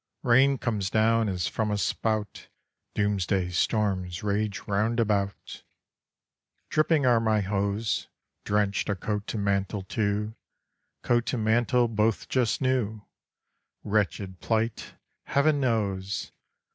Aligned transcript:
Rain 0.23 0.57
comes 0.57 0.89
down 0.89 1.29
as 1.29 1.47
from 1.47 1.69
a 1.69 1.77
spout, 1.77 2.47
Doomsday 2.95 3.51
storms 3.51 4.23
rage 4.23 4.61
round 4.61 4.99
about, 4.99 5.61
Dripping 6.71 7.05
are 7.05 7.19
my 7.19 7.41
hose; 7.41 8.07
Drenched 8.43 8.89
are 8.89 8.95
coat 8.95 9.31
and 9.35 9.45
mantle 9.45 9.83
too, 9.83 10.33
Coat 11.03 11.31
and 11.33 11.43
mantle, 11.45 11.87
both 11.87 12.27
just 12.29 12.61
new, 12.61 13.05
Wretched 13.83 14.39
plight, 14.39 14.95
heaven 15.25 15.59
knows! 15.59 16.31